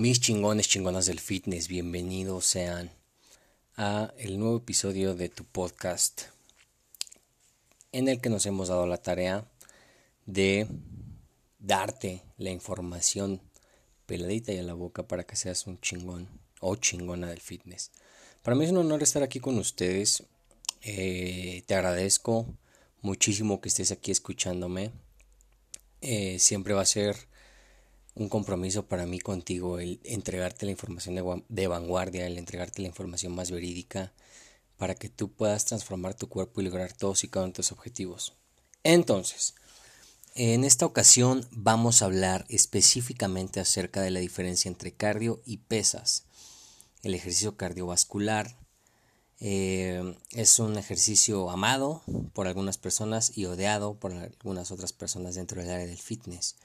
[0.00, 2.90] Mis chingones, chingonas del fitness, bienvenidos sean
[3.76, 6.22] a el nuevo episodio de tu podcast
[7.92, 9.44] en el que nos hemos dado la tarea
[10.24, 10.66] de
[11.58, 13.42] darte la información
[14.06, 16.28] peladita y a la boca para que seas un chingón
[16.60, 17.90] o chingona del fitness.
[18.42, 20.22] Para mí es un honor estar aquí con ustedes.
[20.80, 22.46] Eh, te agradezco
[23.02, 24.92] muchísimo que estés aquí escuchándome.
[26.00, 27.28] Eh, siempre va a ser
[28.14, 33.34] un compromiso para mí contigo el entregarte la información de, vanguardia, el entregarte la información
[33.34, 34.12] más verídica
[34.76, 37.72] para que tú puedas transformar tu cuerpo y lograr todos y cada uno de tus
[37.72, 38.34] objetivos.
[38.82, 39.54] Entonces,
[40.34, 46.24] en esta ocasión vamos a hablar específicamente acerca de la diferencia entre cardio y pesas.
[47.02, 48.56] El ejercicio cardiovascular
[49.38, 55.60] eh, es un ejercicio amado por algunas personas y odiado por algunas otras personas dentro
[55.60, 56.56] del área del fitness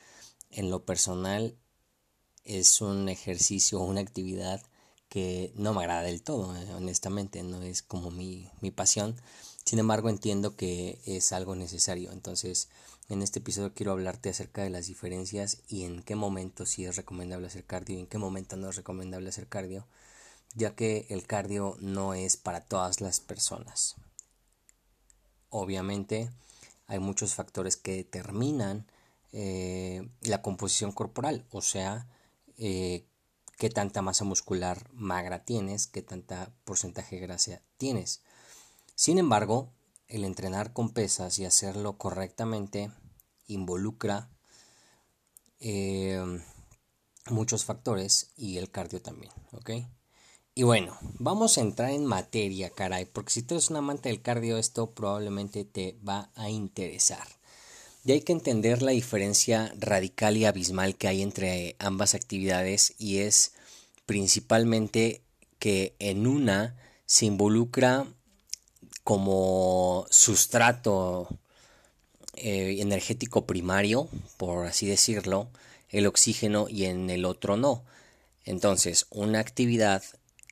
[0.56, 1.58] en lo personal
[2.46, 4.62] es un ejercicio una actividad
[5.10, 9.16] que no me agrada del todo, eh, honestamente, no es como mi, mi pasión.
[9.64, 12.12] Sin embargo, entiendo que es algo necesario.
[12.12, 12.70] Entonces,
[13.08, 16.96] en este episodio quiero hablarte acerca de las diferencias y en qué momento sí es
[16.96, 19.88] recomendable hacer cardio y en qué momento no es recomendable hacer cardio,
[20.56, 23.96] ya que el cardio no es para todas las personas.
[25.50, 26.32] Obviamente,
[26.88, 28.88] hay muchos factores que determinan
[29.38, 32.08] eh, la composición corporal, o sea,
[32.58, 33.06] eh,
[33.58, 38.22] qué tanta masa muscular magra tienes, qué tanta porcentaje de grasa tienes.
[38.96, 39.74] Sin embargo,
[40.08, 42.92] el entrenar con pesas y hacerlo correctamente
[43.48, 44.30] involucra
[45.60, 46.24] eh,
[47.30, 49.72] muchos factores y el cardio también, ¿ok?
[50.54, 54.22] Y bueno, vamos a entrar en materia, caray, porque si tú eres un amante del
[54.22, 57.28] cardio, esto probablemente te va a interesar.
[58.06, 63.18] Y hay que entender la diferencia radical y abismal que hay entre ambas actividades y
[63.18, 63.54] es
[64.06, 65.24] principalmente
[65.58, 66.76] que en una
[67.08, 68.06] se involucra
[69.04, 71.28] como sustrato
[72.36, 75.50] eh, energético primario, por así decirlo,
[75.90, 77.86] el oxígeno y en el otro no.
[78.44, 80.04] Entonces, una actividad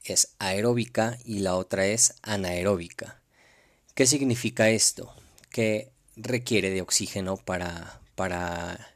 [0.03, 3.21] es aeróbica y la otra es anaeróbica.
[3.93, 5.13] ¿Qué significa esto?
[5.51, 8.95] Que requiere de oxígeno para, para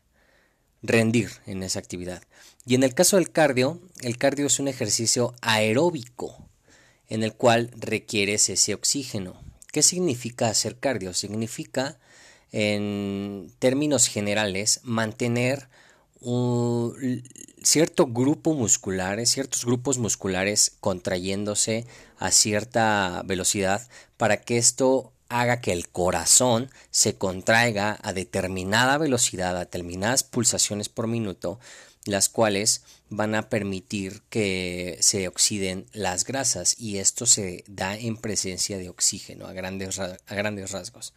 [0.81, 2.23] rendir en esa actividad.
[2.65, 6.47] Y en el caso del cardio, el cardio es un ejercicio aeróbico
[7.09, 9.39] en el cual requieres ese oxígeno.
[9.71, 11.13] ¿Qué significa hacer cardio?
[11.13, 11.97] Significa,
[12.51, 15.69] en términos generales, mantener
[16.19, 17.23] un
[17.61, 21.85] cierto grupo muscular, ciertos grupos musculares contrayéndose
[22.17, 29.55] a cierta velocidad para que esto haga que el corazón se contraiga a determinada velocidad,
[29.55, 31.59] a determinadas pulsaciones por minuto,
[32.05, 38.17] las cuales van a permitir que se oxiden las grasas y esto se da en
[38.17, 41.13] presencia de oxígeno a grandes, a grandes rasgos.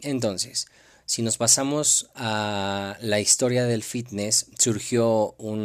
[0.00, 0.66] Entonces,
[1.06, 5.62] si nos pasamos a la historia del fitness, surgió un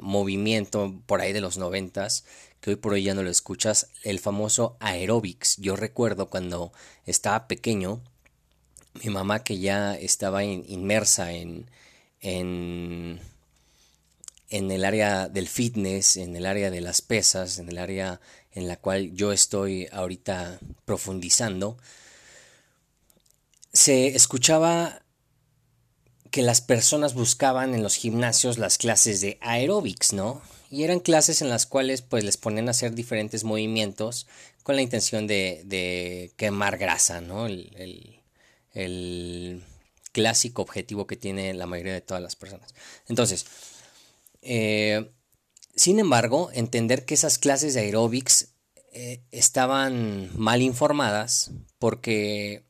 [0.00, 2.24] movimiento por ahí de los noventas
[2.60, 5.56] que hoy por hoy ya no lo escuchas, el famoso aerobics.
[5.58, 6.72] Yo recuerdo cuando
[7.06, 8.02] estaba pequeño,
[9.02, 11.70] mi mamá que ya estaba inmersa en,
[12.20, 13.20] en,
[14.48, 18.20] en el área del fitness, en el área de las pesas, en el área
[18.52, 21.78] en la cual yo estoy ahorita profundizando,
[23.72, 25.02] se escuchaba
[26.30, 30.42] que las personas buscaban en los gimnasios las clases de aerobics, ¿no?
[30.70, 34.26] Y eran clases en las cuales pues les ponían a hacer diferentes movimientos
[34.62, 37.46] con la intención de, quemar grasa, ¿no?
[37.46, 38.14] El,
[40.12, 42.74] clásico objetivo que tiene la mayoría de todas las personas.
[43.08, 43.46] Entonces,
[44.42, 45.10] eh,
[45.76, 48.48] sin embargo, entender que esas clases de aerobics
[48.92, 52.64] eh, estaban mal informadas porque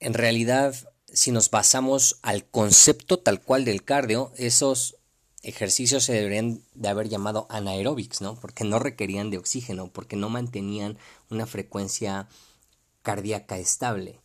[0.00, 0.74] en realidad
[1.14, 4.96] si nos basamos al concepto tal cual del cardio, esos
[5.44, 8.34] ejercicios se deberían de haber llamado anaerobics, ¿no?
[8.34, 10.98] Porque no requerían de oxígeno, porque no mantenían
[11.30, 12.28] una frecuencia
[13.02, 14.20] cardíaca estable.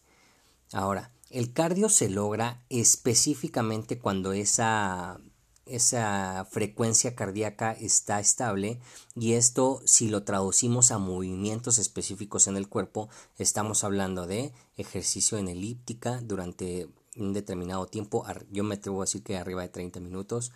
[0.71, 5.19] Ahora, el cardio se logra específicamente cuando esa,
[5.65, 8.79] esa frecuencia cardíaca está estable
[9.15, 15.37] y esto si lo traducimos a movimientos específicos en el cuerpo estamos hablando de ejercicio
[15.37, 19.99] en elíptica durante un determinado tiempo yo me atrevo a decir que arriba de 30
[19.99, 20.51] minutos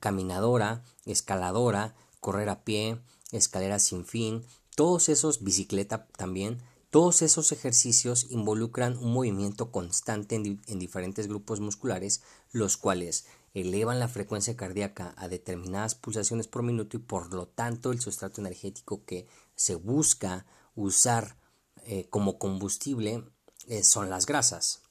[0.00, 2.98] caminadora escaladora correr a pie
[3.32, 6.62] escalera sin fin todos esos bicicleta también
[6.94, 12.22] todos esos ejercicios involucran un movimiento constante en, diferentes grupos musculares,
[12.52, 17.90] los cuales elevan la frecuencia cardíaca a determinadas pulsaciones por minuto y por lo tanto
[17.90, 19.26] el sustrato energético que
[19.56, 20.46] se busca
[20.76, 21.36] usar
[21.82, 23.24] eh, como combustible
[23.66, 24.82] eh, son las grasas.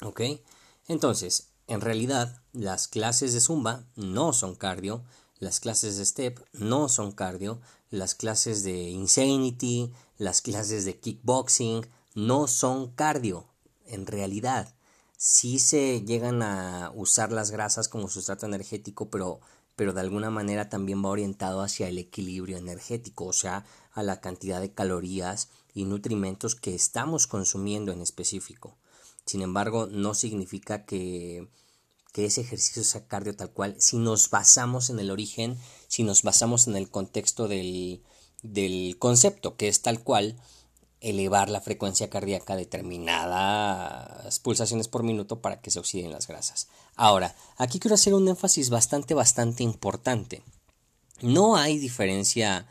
[0.00, 0.22] ¿Ok?
[0.88, 5.02] Entonces, en realidad, las clases de zumba no son cardio,
[5.38, 7.60] las clases de step no son cardio,
[7.90, 13.46] las clases de insanity, las clases de kickboxing no son cardio,
[13.84, 14.74] en realidad.
[15.18, 19.40] Sí se llegan a usar las grasas como sustrato energético, pero,
[19.74, 24.20] pero de alguna manera también va orientado hacia el equilibrio energético, o sea, a la
[24.20, 28.76] cantidad de calorías y nutrimentos que estamos consumiendo en específico.
[29.26, 31.48] Sin embargo, no significa que,
[32.12, 35.58] que ese ejercicio sea cardio tal cual si nos basamos en el origen,
[35.88, 38.02] si nos basamos en el contexto del,
[38.42, 40.36] del concepto, que es tal cual
[41.00, 46.68] elevar la frecuencia cardíaca a determinadas pulsaciones por minuto para que se oxiden las grasas.
[46.94, 50.42] Ahora, aquí quiero hacer un énfasis bastante, bastante importante.
[51.20, 52.66] No hay diferencia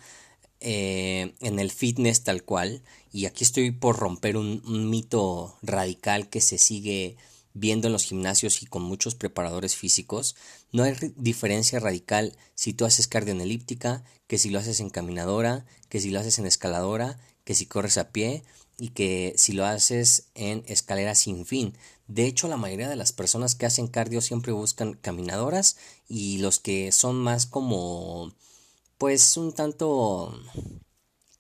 [0.68, 2.82] eh, en el fitness tal cual,
[3.14, 7.18] y aquí estoy por romper un, un mito radical que se sigue
[7.54, 10.36] viendo en los gimnasios y con muchos preparadores físicos,
[10.72, 14.90] no hay diferencia radical si tú haces cardio en elíptica, que si lo haces en
[14.90, 18.44] caminadora, que si lo haces en escaladora, que si corres a pie
[18.80, 21.78] y que si lo haces en escalera sin fin.
[22.08, 25.78] De hecho, la mayoría de las personas que hacen cardio siempre buscan caminadoras
[26.10, 28.34] y los que son más como
[28.98, 30.40] pues un tanto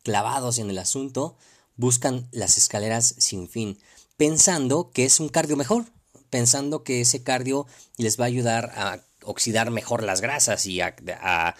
[0.03, 1.37] clavados en el asunto
[1.75, 3.79] buscan las escaleras sin fin,
[4.17, 5.85] pensando que es un cardio mejor,
[6.29, 7.65] pensando que ese cardio
[7.97, 11.55] les va a ayudar a oxidar mejor las grasas y a,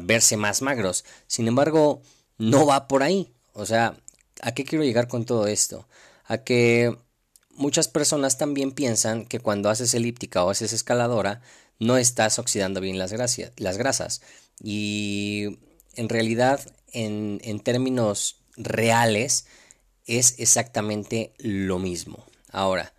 [0.00, 1.04] verse más magros.
[1.26, 2.02] Sin embargo,
[2.38, 3.32] no va por ahí.
[3.54, 3.96] O sea,
[4.42, 5.88] ¿a qué quiero llegar con todo esto?
[6.26, 6.96] A que
[7.50, 11.40] muchas personas también piensan que cuando haces elíptica o haces escaladora,
[11.78, 13.12] no estás oxidando bien las,
[13.56, 14.22] las grasas.
[14.62, 15.58] Y
[15.94, 16.60] en realidad,
[16.92, 19.46] en, en términos reales,
[20.06, 22.24] es exactamente lo mismo.
[22.50, 22.94] Ahora,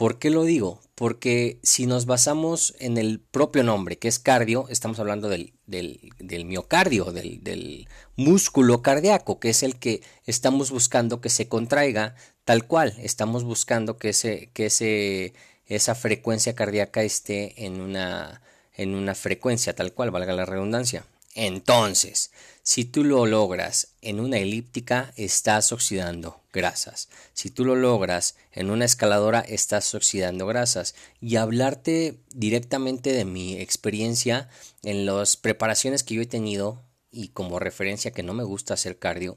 [0.00, 0.80] ¿Por qué lo digo?
[0.94, 6.46] Porque si nos basamos en el propio nombre, que es cardio, estamos hablando del, del,
[6.46, 12.14] miocardio, del, del, músculo cardíaco, que es el que estamos buscando que se contraiga
[12.46, 12.94] tal cual.
[12.96, 15.34] Estamos buscando que, ese, que ese,
[15.66, 18.40] esa frecuencia cardíaca esté en una,
[18.80, 21.04] en una frecuencia tal cual, valga la redundancia.
[21.34, 22.30] Entonces,
[22.62, 27.10] si tú lo logras en una elíptica, estás oxidando grasas.
[27.34, 30.94] Si tú lo logras en una escaladora, estás oxidando grasas.
[31.20, 34.48] Y hablarte directamente de mi experiencia
[34.82, 38.98] en las preparaciones que yo he tenido y como referencia que no me gusta hacer
[38.98, 39.36] cardio,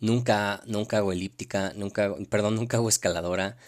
[0.00, 3.58] nunca, nunca hago elíptica, nunca, perdón, nunca hago escaladora,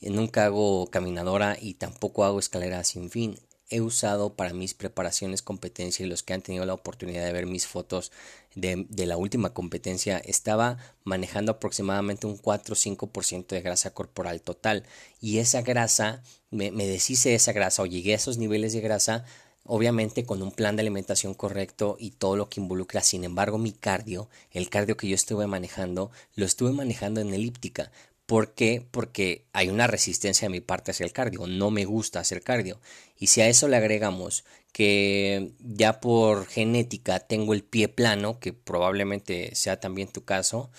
[0.00, 3.38] nunca hago caminadora y tampoco hago escalera sin fin
[3.70, 7.46] he usado para mis preparaciones competencia y los que han tenido la oportunidad de ver
[7.46, 8.12] mis fotos
[8.54, 14.84] de, la última competencia estaba manejando aproximadamente un 4 o 5% de grasa corporal total
[15.20, 19.24] y esa grasa me, me deshice esa grasa o llegué a esos niveles de grasa
[19.64, 23.02] obviamente con un plan de alimentación correcto y todo lo que involucra.
[23.02, 27.92] Sin embargo, mi cardio, el cardio que yo estuve manejando, lo estuve manejando en elíptica.
[28.30, 28.86] ¿Por qué?
[28.88, 31.48] Porque hay una resistencia de mi parte hacia el cardio.
[31.48, 32.80] No me gusta hacer cardio.
[33.18, 38.52] Y si a eso le agregamos que ya por genética tengo el pie plano, que
[38.52, 40.70] probablemente sea también tu caso,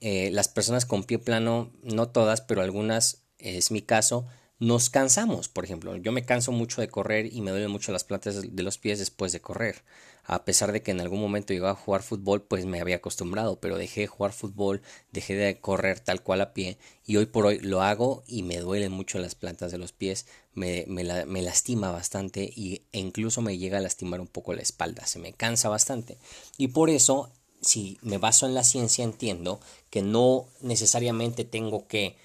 [0.00, 4.26] eh, las personas con pie plano, no todas, pero algunas, es mi caso,
[4.58, 5.48] nos cansamos.
[5.48, 8.62] Por ejemplo, yo me canso mucho de correr y me duelen mucho las plantas de
[8.64, 9.84] los pies después de correr.
[10.28, 13.58] A pesar de que en algún momento llegaba a jugar fútbol, pues me había acostumbrado,
[13.60, 17.46] pero dejé de jugar fútbol, dejé de correr tal cual a pie y hoy por
[17.46, 21.02] hoy lo hago y me duelen mucho las plantas de los pies, me, me,
[21.42, 25.32] lastima bastante y, e incluso me llega a lastimar un poco la espalda, se me
[25.32, 26.18] cansa bastante
[26.58, 27.32] y por eso
[27.62, 32.16] si me baso en la ciencia entiendo que no necesariamente tengo que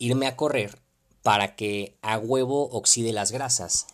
[0.00, 0.76] irme a correr
[1.22, 3.86] para que a huevo oxide las grasas.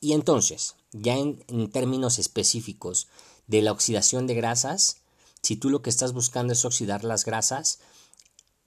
[0.00, 3.08] Y entonces, ya en, términos específicos
[3.46, 4.98] de la oxidación de grasas,
[5.42, 7.80] si tú lo que estás buscando es oxidar las grasas,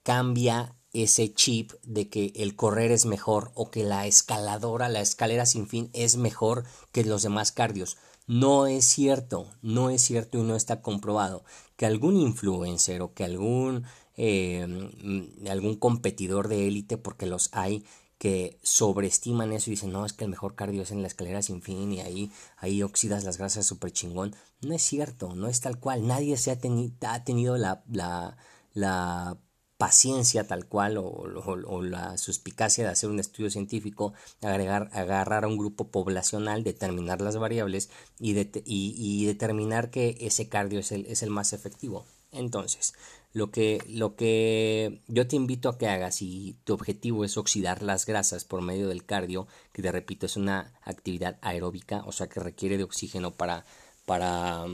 [0.02, 5.46] cambia ese chip de que el correr es mejor o que la escaladora, la escalera
[5.46, 7.96] sin fin es mejor que los demás cardios.
[8.26, 11.44] No es cierto, no es cierto y no está comprobado
[11.76, 13.84] que algún influencer o que algún,
[14.16, 17.84] eh, mm, algún competidor de élite, porque los hay,
[18.22, 21.42] que sobreestiman eso y dicen, no, es que el mejor cardio es en la escalera
[21.42, 24.36] sin fin y ahí, ahí oxidas las grasas súper chingón.
[24.60, 26.06] No es cierto, no es tal cual.
[26.06, 28.36] Nadie se ha, tenido la, la,
[28.74, 29.38] la
[29.76, 35.58] paciencia tal cual o, la suspicacia de hacer un estudio científico, agregar, agarrar a un
[35.58, 41.30] grupo poblacional, determinar las variables y, y, determinar que ese cardio es el, es el
[41.30, 42.06] más efectivo.
[42.30, 42.94] Entonces,
[43.32, 47.82] lo que, lo que yo te invito a que hagas si tu objetivo es oxidar
[47.82, 52.28] las grasas por medio del cardio, que te repito es una actividad aeróbica, o sea
[52.28, 53.64] que requiere de oxígeno para,
[54.04, 54.66] para,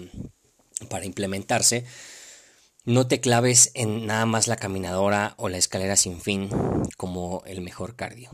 [0.90, 1.84] para implementarse,
[2.84, 6.48] no te claves en nada más la caminadora o la escalera sin fin
[6.96, 8.30] como el mejor cardio.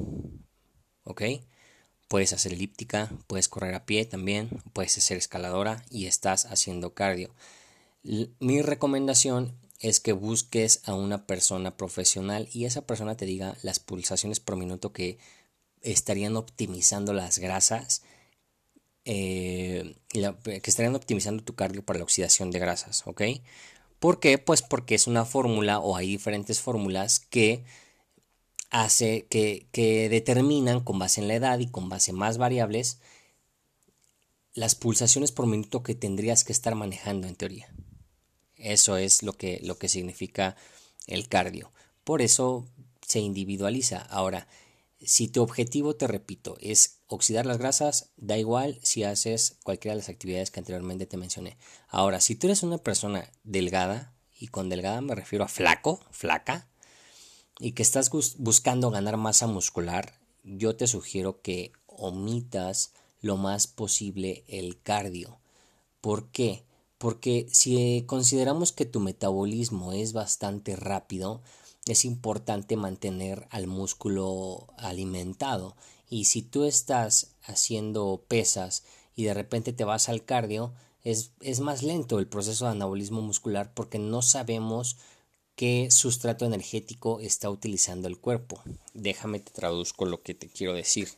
[1.02, 1.22] ¿Ok?
[2.08, 7.34] Puedes hacer elíptica, puedes correr a pie también, puedes hacer escaladora y estás haciendo cardio.
[8.38, 13.80] Mi recomendación es que busques a una persona profesional y esa persona te diga las
[13.80, 15.18] pulsaciones por minuto que
[15.82, 18.02] estarían optimizando las grasas,
[19.04, 23.22] eh, que estarían optimizando tu cardio para la oxidación de grasas, ¿ok?
[23.98, 24.38] ¿Por qué?
[24.38, 27.64] Pues porque es una fórmula o hay diferentes fórmulas que
[28.70, 32.98] hace que, que determinan con base en la edad y con base en más variables
[34.54, 37.73] las pulsaciones por minuto que tendrías que estar manejando en teoría.
[38.64, 40.56] Eso es lo que, lo que significa
[41.06, 41.71] el cardio.
[42.02, 42.66] Por eso
[43.06, 43.99] se individualiza.
[43.99, 44.49] Ahora,
[45.02, 50.00] si tu objetivo, te repito, es oxidar las grasas, da igual si haces cualquiera de
[50.00, 51.59] las actividades que anteriormente te mencioné.
[51.88, 56.66] Ahora, si tú eres una persona delgada, y con delgada me refiero a flaco, flaca,
[57.61, 64.44] y que estás buscando ganar masa muscular, yo te sugiero que omitas lo más posible
[64.49, 65.38] el cardio.
[66.00, 66.64] ¿Por qué?
[67.04, 71.42] Porque si consideramos que tu metabolismo es bastante rápido,
[71.84, 75.76] es importante mantener al músculo alimentado.
[76.08, 78.84] Y si tú estás haciendo pesas
[79.14, 83.20] y de repente te vas al cardio, es, es más lento el proceso de anabolismo
[83.20, 84.96] muscular porque no sabemos
[85.56, 88.62] qué sustrato energético está utilizando el cuerpo.
[88.94, 91.11] Déjame te traduzco lo que te quiero decir.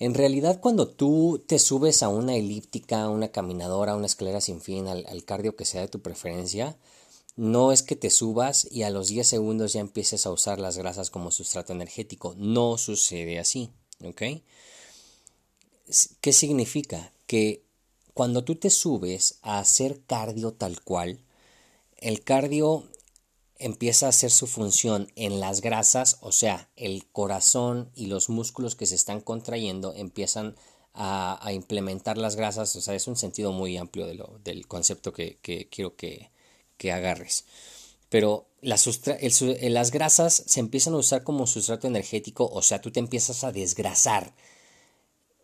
[0.00, 4.88] En realidad, cuando tú te subes a una elíptica, una caminadora, una escalera sin fin,
[4.88, 6.78] al, cardio que sea de tu preferencia,
[7.36, 10.78] no es que te subas y a los 10 segundos ya empieces a usar las
[10.78, 12.34] grasas como sustrato energético.
[12.38, 13.70] No sucede así.
[14.02, 14.22] ¿Ok?
[16.22, 17.12] ¿Qué significa?
[17.26, 17.62] Que
[18.14, 21.20] cuando tú te subes a hacer cardio tal cual,
[21.98, 22.88] el cardio
[23.60, 28.74] empieza a hacer su función en las grasas, o sea, el corazón y los músculos
[28.74, 30.56] que se están contrayendo empiezan
[30.94, 35.38] a, implementar las grasas, o sea, es un sentido muy amplio del concepto que,
[35.70, 36.30] quiero que,
[36.92, 37.44] agarres.
[38.08, 38.88] Pero las,
[39.62, 43.52] las grasas se empiezan a usar como sustrato energético, o sea, tú te empiezas a
[43.52, 44.34] desgrasar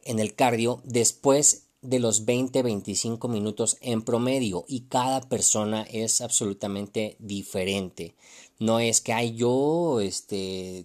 [0.03, 7.17] en el cardio después de los 20-25 minutos en promedio y cada persona es absolutamente
[7.19, 8.15] diferente.
[8.59, 10.85] No es que hay yo este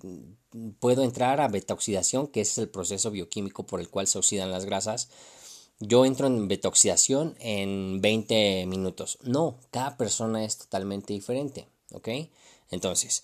[0.79, 4.51] puedo entrar a beta oxidación, que es el proceso bioquímico por el cual se oxidan
[4.51, 5.09] las grasas.
[5.79, 9.17] Yo entro en beta oxidación en 20 minutos.
[9.23, 12.09] No, cada persona es totalmente diferente, ¿ok?
[12.69, 13.23] Entonces,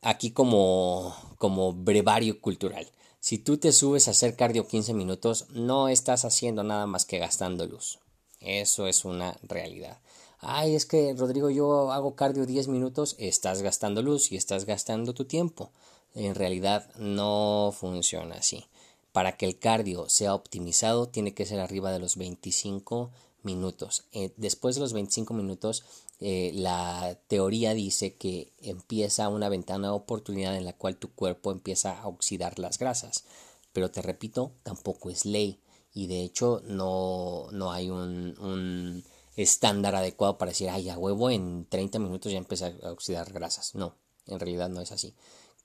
[0.00, 2.86] aquí como como brevario cultural.
[3.22, 7.20] Si tú te subes a hacer cardio 15 minutos, no estás haciendo nada más que
[7.20, 8.00] gastando luz.
[8.40, 10.00] Eso es una realidad.
[10.40, 15.14] Ay, es que Rodrigo, yo hago cardio 10 minutos, estás gastando luz y estás gastando
[15.14, 15.70] tu tiempo.
[16.16, 18.66] En realidad no funciona así.
[19.12, 23.12] Para que el cardio sea optimizado, tiene que ser arriba de los 25
[23.44, 24.02] minutos.
[24.10, 25.84] Eh, después de los 25 minutos,
[26.22, 31.50] eh, la teoría dice que empieza una ventana de oportunidad en la cual tu cuerpo
[31.50, 33.24] empieza a oxidar las grasas.
[33.72, 35.60] Pero te repito, tampoco es ley.
[35.94, 39.04] y de hecho no, no hay un, un
[39.36, 43.74] estándar adecuado para decir, ay, a huevo en 30 minutos ya empieza a oxidar grasas.
[43.74, 45.14] No, en realidad no es así.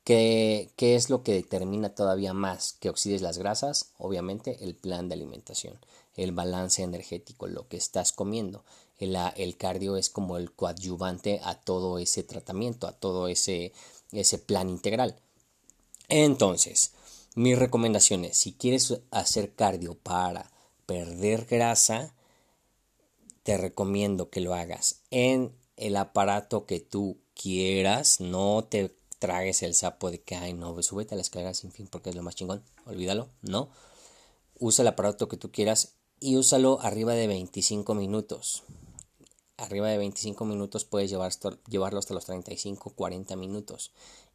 [0.04, 3.92] ¿Qué, ¿Qué, es lo que determina todavía más que oxides las grasas?
[3.98, 5.80] Obviamente el plan de alimentación,
[6.16, 8.64] el balance energético, lo que estás comiendo.
[9.00, 13.74] El, el cardio es como el coadyuvante a todo ese tratamiento, a todo ese,
[14.12, 15.16] ese plan integral.
[16.10, 16.94] Entonces,
[17.36, 20.50] mis recomendaciones, si quieres hacer cardio para
[20.86, 22.14] perder grasa,
[23.44, 29.74] te recomiendo que lo hagas en el aparato que tú quieras, no te tragues el
[29.74, 32.36] sapo de que, ay, no, súbete a la escalera sin fin porque es lo más
[32.36, 33.70] chingón, olvídalo, no.
[34.60, 38.64] Usa el aparato que tú quieras y úsalo arriba de 25 minutos.
[39.58, 43.92] Arriba de 25 minutos puedes llevarlo hasta los 35, 40 minutos.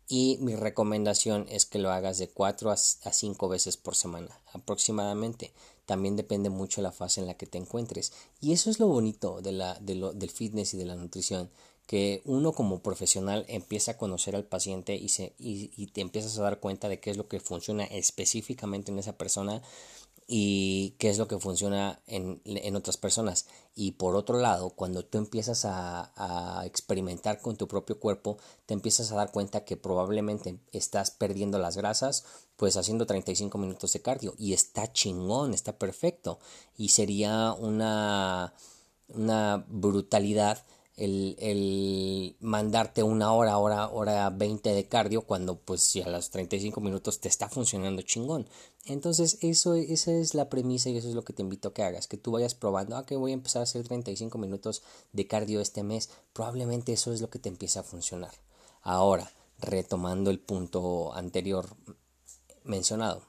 [0.09, 5.53] Y mi recomendación es que lo hagas de 4 a 5 veces por semana aproximadamente.
[5.87, 8.13] También depende mucho de la fase en la que te encuentres.
[8.41, 11.51] Y eso es lo bonito de la, del fitness y de la nutrición
[11.87, 16.43] que uno como profesional empieza a conocer al paciente y, se, y, te empiezas a
[16.43, 19.63] dar cuenta de qué es lo que funciona específicamente en esa persona
[20.27, 23.47] y qué es lo que funciona en, en otras personas.
[23.75, 28.75] Y por otro lado, cuando tú empiezas a, a, experimentar con tu propio cuerpo, te
[28.75, 32.25] empiezas a dar cuenta que probablemente estás perdiendo las grasas,
[32.57, 34.35] pues haciendo 35 minutos de cardio.
[34.39, 36.39] Y está chingón, está perfecto.
[36.77, 38.55] Y sería una,
[39.09, 40.65] una brutalidad
[40.97, 46.31] el, el, mandarte una hora, hora, hora 20 de cardio cuando pues si a los
[46.31, 48.47] 35 minutos te está funcionando chingón.
[48.85, 51.83] Entonces eso, esa es la premisa y eso es lo que te invito a que
[51.83, 54.83] hagas, que tú vayas probando, ah, que voy a empezar a hacer 35 minutos
[55.13, 58.33] de cardio este mes, probablemente eso es lo que te empieza a funcionar.
[58.83, 61.77] Ahora, retomando el punto anterior
[62.65, 63.23] mencionado,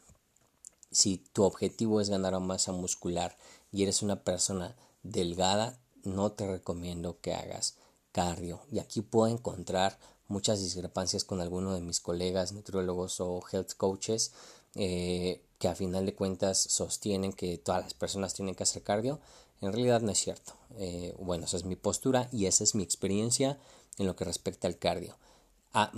[0.92, 3.38] si tu objetivo es ganar masa muscular
[3.72, 7.76] y eres una persona delgada, no te recomiendo que hagas
[8.12, 8.62] cardio.
[8.72, 14.32] Y aquí puedo encontrar muchas discrepancias con algunos de mis colegas nutriólogos o health coaches
[14.76, 19.20] eh, que a final de cuentas sostienen que todas las personas tienen que hacer cardio.
[19.62, 20.54] En realidad no es cierto.
[20.78, 23.58] Eh, bueno, esa es mi postura y esa es mi experiencia
[23.98, 25.18] en lo que respecta al cardio.
[25.74, 25.92] A,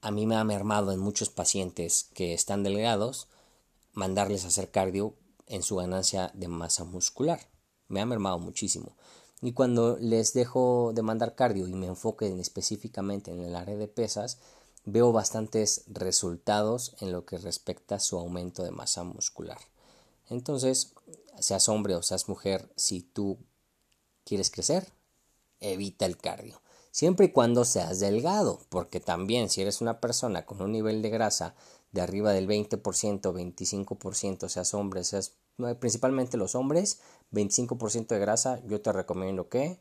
[0.00, 3.28] a mí me ha mermado en muchos pacientes que están delgados
[3.94, 5.14] mandarles a hacer cardio
[5.46, 7.40] en su ganancia de masa muscular.
[7.88, 8.96] Me ha mermado muchísimo.
[9.42, 13.88] Y cuando les dejo de mandar cardio y me enfoque específicamente en el área de
[13.88, 14.38] pesas,
[14.84, 19.58] veo bastantes resultados en lo que respecta a su aumento de masa muscular.
[20.30, 20.94] Entonces,
[21.40, 23.36] seas hombre o seas mujer, si tú
[24.24, 24.88] quieres crecer,
[25.60, 26.62] evita el cardio.
[26.92, 31.10] Siempre y cuando seas delgado, porque también si eres una persona con un nivel de
[31.10, 31.54] grasa
[31.90, 35.32] de arriba del 20%, 25%, seas hombre, seas
[35.78, 37.00] principalmente los hombres,
[37.32, 39.78] 25% de grasa, yo te recomiendo que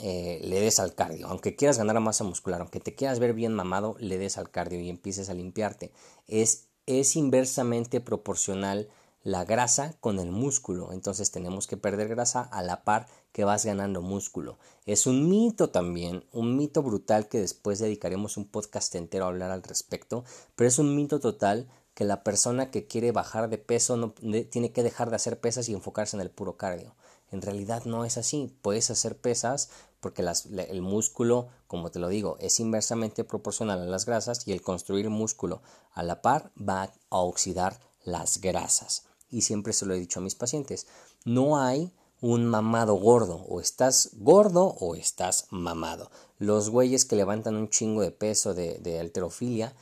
[0.00, 1.28] eh, le des al cardio.
[1.28, 4.80] Aunque quieras ganar masa muscular, aunque te quieras ver bien mamado, le des al cardio
[4.80, 5.92] y empieces a limpiarte.
[6.26, 8.88] Es, es inversamente proporcional
[9.22, 10.92] la grasa con el músculo.
[10.92, 14.58] Entonces tenemos que perder grasa a la par que vas ganando músculo.
[14.86, 19.50] Es un mito también, un mito brutal que después dedicaremos un podcast entero a hablar
[19.50, 20.24] al respecto,
[20.56, 24.12] pero es un mito total que la persona que quiere bajar de peso no,
[24.50, 26.94] tiene que dejar de hacer pesas y enfocarse en el puro cardio.
[27.30, 28.54] En realidad no es así.
[28.62, 34.04] Puedes hacer pesas porque el músculo, como te lo digo, es inversamente proporcional a las
[34.04, 39.04] grasas y el construir músculo a la par va a oxidar las grasas.
[39.30, 40.86] Y siempre se lo he dicho a mis pacientes,
[41.24, 46.10] no hay un mamado gordo, o estás gordo o estás mamado.
[46.38, 49.74] Los güeyes que levantan un chingo de peso de, de alterofilia,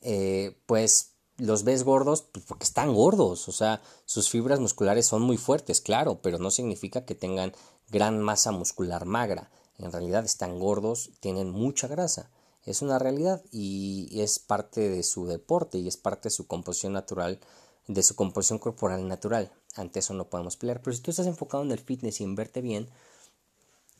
[0.00, 5.22] eh, pues los ves gordos pues, porque están gordos, o sea, sus fibras musculares son
[5.22, 7.52] muy fuertes, claro, pero no significa que tengan
[7.90, 9.50] gran masa muscular magra.
[9.78, 12.30] En realidad están gordos, tienen mucha grasa.
[12.64, 16.92] Es una realidad y es parte de su deporte y es parte de su composición
[16.92, 17.40] natural,
[17.88, 19.50] de su composición corporal natural.
[19.74, 20.80] Ante eso no podemos pelear.
[20.80, 22.88] Pero si tú estás enfocado en el fitness y en verte bien,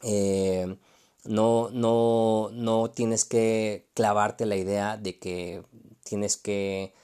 [0.02, 0.76] eh,
[1.24, 5.64] no, no, no tienes que clavarte la idea de que
[6.04, 6.94] tienes que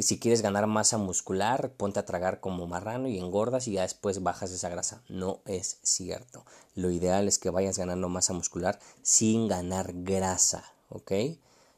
[0.00, 4.22] si quieres ganar masa muscular, ponte a tragar como marrano y engordas y ya después
[4.22, 5.02] bajas esa grasa.
[5.08, 6.44] No es cierto.
[6.74, 11.12] Lo ideal es que vayas ganando masa muscular sin ganar grasa, ¿ok?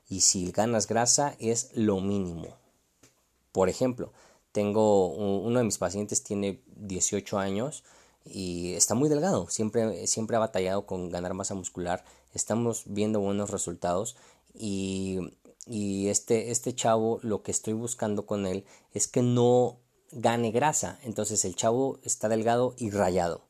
[0.08, 2.48] Y si ganas grasa es lo mínimo.
[3.52, 4.12] Por ejemplo,
[4.52, 7.84] tengo uno de mis pacientes tiene 18 años
[8.24, 13.50] y está muy delgado, siempre, siempre ha batallado con ganar masa muscular, estamos viendo buenos
[13.50, 14.16] resultados
[14.54, 15.18] y
[15.66, 19.78] y este, este chavo lo que estoy buscando con él es que no
[20.10, 20.98] gane grasa.
[21.02, 23.42] Entonces el chavo está delgado y rayado.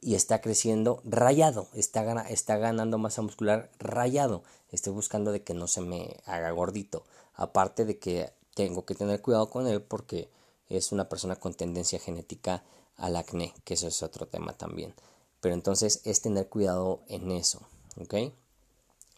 [0.00, 1.68] Y está creciendo rayado.
[1.74, 4.42] Está, está ganando masa muscular rayado.
[4.70, 7.04] Estoy buscando de que no se me haga gordito.
[7.34, 10.28] Aparte de que tengo que tener cuidado con él porque
[10.68, 12.64] es una persona con tendencia genética
[12.96, 14.94] al acné, que eso es otro tema también.
[15.40, 17.60] Pero entonces es tener cuidado en eso.
[18.00, 18.14] ¿Ok?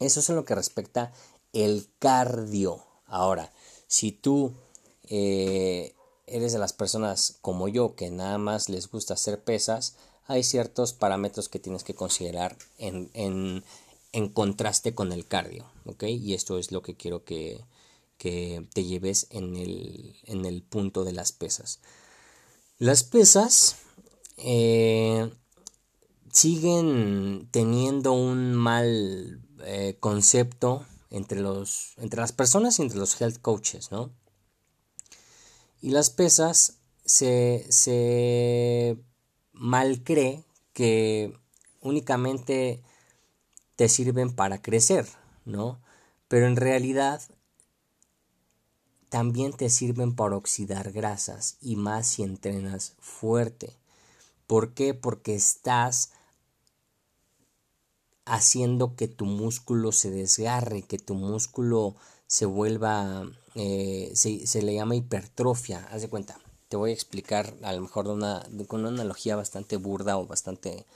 [0.01, 1.13] Eso es en lo que respecta
[1.55, 2.85] el cardio.
[3.07, 3.53] Ahora,
[3.87, 4.55] si tú
[5.05, 5.95] eh,
[6.27, 10.93] eres de las personas como yo que nada más les gusta hacer pesas, hay ciertos
[10.93, 13.65] parámetros que tienes que considerar en, en,
[14.13, 15.67] en contraste con el cardio.
[16.01, 17.65] Y esto es lo que quiero que,
[18.19, 21.81] que te lleves en el, en el, punto de las pesas.
[22.79, 23.77] Las pesas
[24.39, 25.31] eh,
[26.33, 33.41] siguen teniendo un mal eh, concepto entre, los, entre las personas y entre los health
[33.41, 34.11] coaches, ¿no?
[35.81, 38.99] Y las pesas se, se
[39.53, 41.39] mal cree que
[41.81, 42.83] únicamente
[43.77, 45.07] te sirven para crecer,
[45.45, 45.81] ¿no?
[46.27, 47.23] Pero en realidad
[49.09, 53.79] también te sirven para oxidar grasas y más si entrenas fuerte.
[54.49, 54.95] ¿Por qué?
[54.95, 56.11] Porque estás
[58.25, 64.97] haciendo que tu músculo se desgarre, que tu músculo se vuelva, eh, se, le llama
[64.97, 66.39] hipertrofia, haz de cuenta.
[66.69, 68.07] Te voy a explicar a lo mejor
[68.67, 70.87] con una analogía bastante burda o bastante,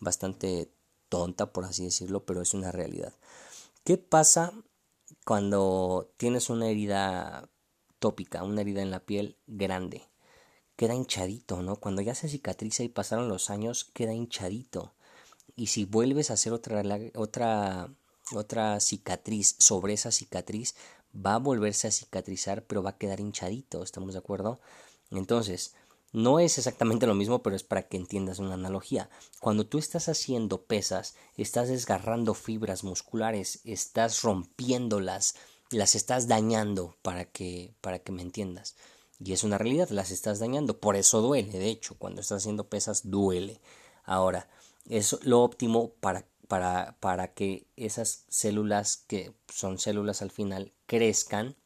[0.00, 0.70] bastante
[1.08, 3.14] tonta, por así decirlo, pero es una realidad.
[3.84, 4.52] ¿Qué pasa
[5.24, 7.48] cuando tienes una herida
[7.98, 10.08] tópica, una herida en la piel grande?
[10.76, 11.76] Queda hinchadito, ¿no?
[11.76, 14.94] Cuando ya se cicatriza y pasaron los años, queda hinchadito.
[15.56, 16.82] Y si vuelves a hacer otra,
[17.14, 17.90] otra
[18.34, 20.74] otra cicatriz sobre esa cicatriz
[21.14, 24.60] va a volverse a cicatrizar pero va a quedar hinchadito, ¿estamos de acuerdo?
[25.10, 25.74] Entonces,
[26.12, 29.08] no es exactamente lo mismo, pero es para que entiendas una analogía.
[29.40, 35.34] Cuando tú estás haciendo pesas, estás desgarrando fibras musculares, estás rompiéndolas,
[35.70, 38.76] las estás dañando para que para que me entiendas.
[39.18, 42.68] Y es una realidad, las estás dañando, por eso duele, de hecho, cuando estás haciendo
[42.68, 43.60] pesas duele.
[44.04, 44.48] Ahora,
[44.88, 51.56] es lo óptimo para para, para que esas células que son células al final crezcan,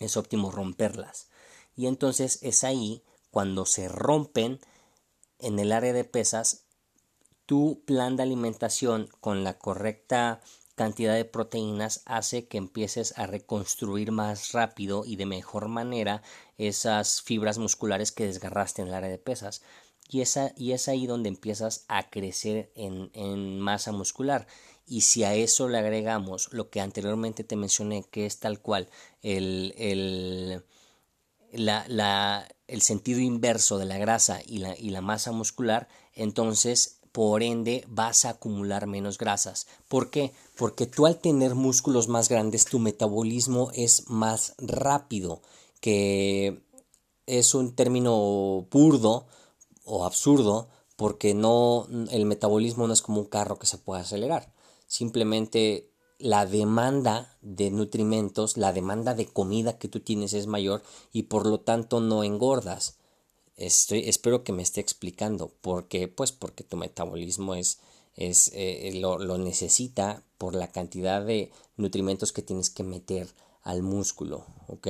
[0.00, 1.28] es óptimo romperlas.
[1.76, 4.58] Y entonces es ahí cuando se rompen
[5.38, 6.64] en el área de pesas,
[7.46, 10.40] tu plan de alimentación con la correcta
[10.74, 16.22] cantidad de proteínas hace que empieces a reconstruir más rápido y de mejor manera
[16.58, 19.62] esas fibras musculares que desgarraste en el área de pesas
[20.10, 24.46] y, esa, y es ahí donde empiezas a crecer en, en masa muscular.
[24.86, 28.88] Y si a eso le agregamos lo que anteriormente te mencioné, que es tal cual
[29.22, 30.64] el, el,
[31.52, 36.98] la, la, el sentido inverso de la grasa y la, y la masa muscular, entonces
[37.12, 39.68] por ende vas a acumular menos grasas.
[39.88, 40.32] ¿Por qué?
[40.56, 45.40] Porque tú al tener músculos más grandes, tu metabolismo es más rápido,
[45.80, 46.62] que
[47.26, 49.26] es un término burdo,
[49.90, 54.52] o absurdo porque no el metabolismo no es como un carro que se puede acelerar.
[54.86, 61.24] Simplemente la demanda de nutrimentos, la demanda de comida que tú tienes es mayor y
[61.24, 62.98] por lo tanto no engordas.
[63.56, 65.48] Estoy, espero que me esté explicando.
[65.60, 66.08] ¿Por qué?
[66.08, 67.80] Pues porque tu metabolismo es,
[68.14, 73.28] es eh, lo, lo necesita por la cantidad de nutrimentos que tienes que meter
[73.62, 74.88] al músculo, ¿ok?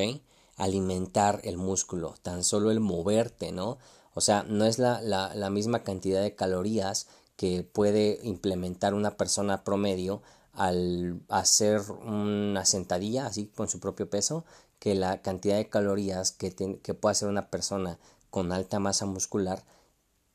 [0.57, 3.79] Alimentar el músculo, tan solo el moverte, ¿no?
[4.15, 9.17] O sea, no es la, la, la misma cantidad de calorías que puede implementar una
[9.17, 14.45] persona promedio al hacer una sentadilla así con su propio peso
[14.79, 17.99] que la cantidad de calorías que, que puede hacer una persona
[18.31, 19.65] con alta masa muscular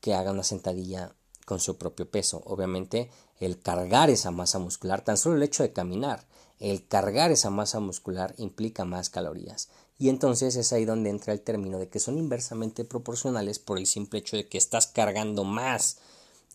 [0.00, 2.42] que haga una sentadilla con su propio peso.
[2.46, 6.26] Obviamente el cargar esa masa muscular, tan solo el hecho de caminar,
[6.58, 9.68] el cargar esa masa muscular implica más calorías.
[9.98, 13.86] Y entonces es ahí donde entra el término de que son inversamente proporcionales por el
[13.86, 15.98] simple hecho de que estás cargando más.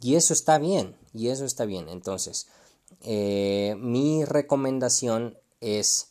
[0.02, 1.90] Y eso está bien, y eso está bien.
[1.90, 2.48] Entonces,
[3.02, 6.10] eh, mi recomendación es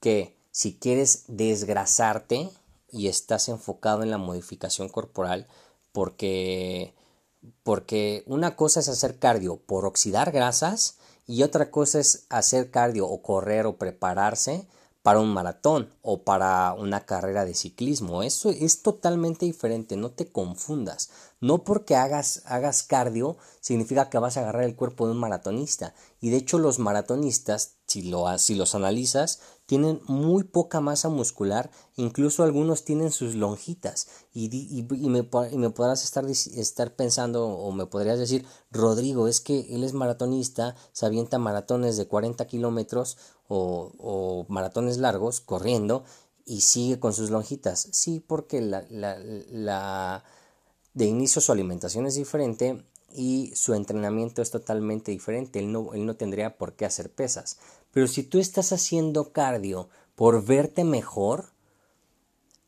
[0.00, 2.50] que si quieres desgrasarte
[2.90, 5.46] y estás enfocado en la modificación corporal,
[5.92, 6.94] porque,
[7.62, 13.06] porque una cosa es hacer cardio por oxidar grasas y otra cosa es hacer cardio
[13.06, 14.66] o correr o prepararse
[15.08, 18.22] para un maratón o para una carrera de ciclismo.
[18.22, 21.08] Eso es totalmente diferente, no te confundas.
[21.40, 25.94] No porque hagas, hagas cardio significa que vas a agarrar el cuerpo de un maratonista.
[26.20, 31.70] Y de hecho los maratonistas, si, lo, si los analizas, tienen muy poca masa muscular,
[31.96, 34.08] incluso algunos tienen sus lonjitas.
[34.32, 39.92] Y, me, podrás estar, estar pensando o me podrías decir, Rodrigo, es que él es
[39.92, 46.02] maratonista, se avienta maratones de 40 kilómetros o, o maratones largos corriendo
[46.46, 47.88] y sigue con sus lonjitas.
[47.92, 50.24] Sí, porque la, la, la,
[50.94, 55.58] de inicio su alimentación es diferente y su entrenamiento es totalmente diferente.
[55.58, 57.58] Él no, él no tendría por qué hacer pesas.
[57.92, 61.46] Pero si tú estás haciendo cardio por verte mejor,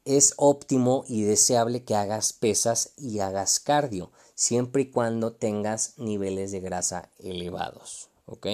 [0.05, 6.53] es óptimo y deseable que hagas pesas y hagas cardio, siempre y cuando tengas niveles
[6.53, 8.09] de grasa elevados.
[8.26, 8.46] ¿Ok?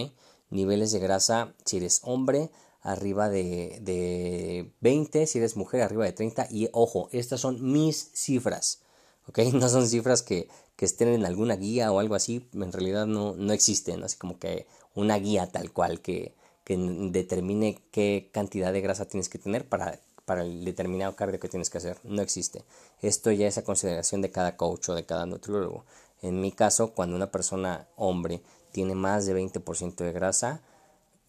[0.51, 2.51] Niveles de grasa, si eres hombre,
[2.87, 8.11] arriba de, de 20, si eres mujer arriba de 30 y ojo, estas son mis
[8.14, 8.83] cifras,
[9.27, 9.38] ¿ok?
[9.55, 13.35] No son cifras que, que estén en alguna guía o algo así, en realidad no,
[13.35, 16.35] no existen, así como que una guía tal cual que,
[16.65, 21.49] que determine qué cantidad de grasa tienes que tener para, para el determinado cardio que
[21.49, 22.65] tienes que hacer, no existe.
[23.01, 25.85] Esto ya es a consideración de cada coach o de cada nutriólogo.
[26.23, 30.61] En mi caso, cuando una persona hombre tiene más de 20% de grasa,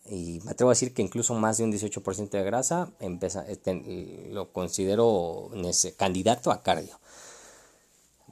[0.10, 2.90] y me atrevo a decir que incluso más de un 18% de grasa
[3.48, 5.52] este, lo considero
[5.98, 7.00] candidato a cardio.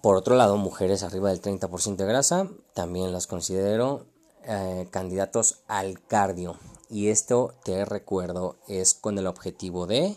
[0.06, 4.06] Por otro lado, mujeres arriba del 30% de grasa también las considero
[4.44, 6.60] eh, candidatos al cardio.
[6.92, 10.16] Y esto, te recuerdo, es con el objetivo de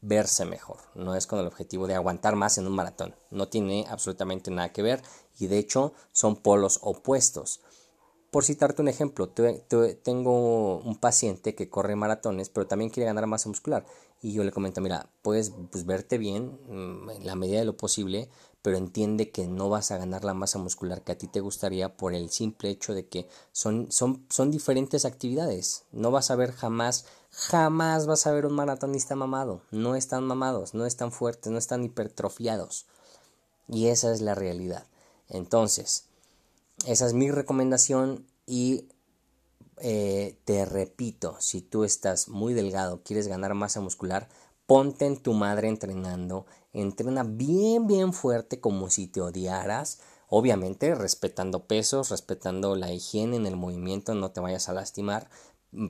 [0.00, 3.16] verse mejor, no es con el objetivo de aguantar más en un maratón.
[3.32, 5.02] No tiene absolutamente nada que ver
[5.40, 7.60] y de hecho son polos opuestos.
[8.30, 13.48] Por citarte un ejemplo, tengo un paciente que corre maratones, pero también quiere ganar masa
[13.48, 13.86] muscular.
[14.20, 17.76] Y yo le comento, mira, puedes pues, verte bien mm, en la medida de lo
[17.76, 18.28] posible,
[18.62, 21.96] pero entiende que no vas a ganar la masa muscular que a ti te gustaría
[21.96, 25.84] por el simple hecho de que son, son, son diferentes actividades.
[25.92, 29.62] No vas a ver jamás, jamás vas a ver un maratonista mamado.
[29.70, 32.86] No están mamados, no están fuertes, no están hipertrofiados.
[33.68, 34.86] Y esa es la realidad.
[35.28, 36.04] Entonces,
[36.86, 38.88] esa es mi recomendación y
[39.80, 44.28] eh, te repito, si tú estás muy delgado, quieres ganar masa muscular,
[44.68, 51.66] ponte en tu madre entrenando, entrena bien, bien fuerte como si te odiaras, obviamente respetando
[51.66, 55.30] pesos, respetando la higiene en el movimiento, no te vayas a lastimar,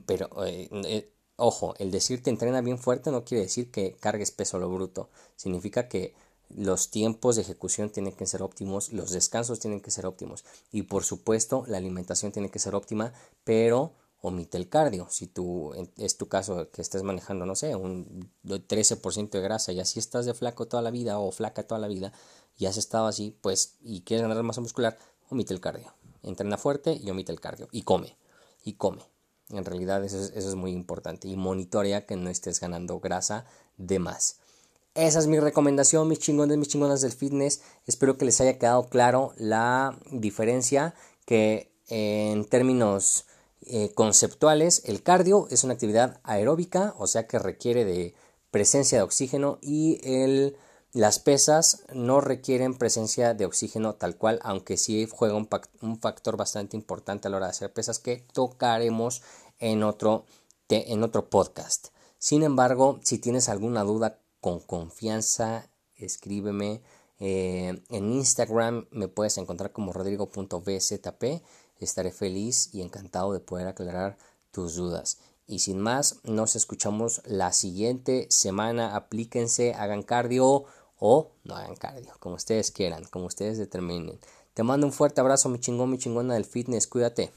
[0.05, 4.55] pero eh, eh, ojo, el decirte entrena bien fuerte no quiere decir que cargues peso
[4.55, 6.15] a lo bruto, significa que
[6.47, 10.83] los tiempos de ejecución tienen que ser óptimos, los descansos tienen que ser óptimos y
[10.83, 13.11] por supuesto la alimentación tiene que ser óptima,
[13.43, 15.07] pero omite el cardio.
[15.09, 19.79] Si tú es tu caso que estés manejando, no sé, un 13% de grasa y
[19.79, 22.11] así estás de flaco toda la vida o flaca toda la vida
[22.57, 24.97] y has estado así, pues y quieres ganar masa muscular,
[25.29, 25.93] omite el cardio.
[26.23, 28.17] Entrena fuerte y omite el cardio y come
[28.63, 29.03] y come.
[29.49, 33.45] En realidad eso es, eso es muy importante y monitorea que no estés ganando grasa
[33.77, 34.39] de más.
[34.95, 37.61] Esa es mi recomendación, mis chingones, mis chingonas del fitness.
[37.87, 40.93] Espero que les haya quedado claro la diferencia
[41.25, 43.25] que en términos
[43.69, 48.15] eh, conceptuales, el cardio es una actividad aeróbica, o sea que requiere de
[48.51, 50.57] presencia de oxígeno y el,
[50.91, 56.77] las pesas no requieren presencia de oxígeno tal cual, aunque sí juega un, factor bastante
[56.77, 59.21] importante a la hora de hacer pesas que tocaremos
[59.59, 60.25] en otro,
[60.69, 61.89] en otro podcast.
[62.17, 66.81] Sin embargo, si tienes alguna duda con confianza, escríbeme.
[67.19, 71.43] Eh, en Instagram me puedes encontrar como rodrigo.bzp.
[71.79, 74.17] Estaré feliz y encantado de poder aclarar
[74.51, 75.19] tus dudas.
[75.47, 78.95] Y sin más, nos escuchamos la siguiente semana.
[78.95, 80.65] Aplíquense, hagan cardio
[80.99, 84.19] o no hagan cardio, como ustedes quieran, como ustedes determinen.
[84.53, 86.85] Te mando un fuerte abrazo, mi chingón, mi chingona del fitness.
[86.85, 87.31] Cuídate.